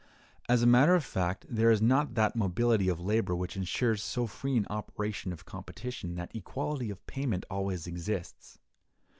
[0.49, 4.25] As a matter of fact, there is not that mobility of labor which insures so
[4.25, 8.57] free an operation of competition that equality of payment always exists.